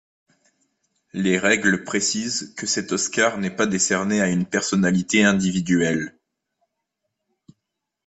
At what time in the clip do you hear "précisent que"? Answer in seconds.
1.83-2.65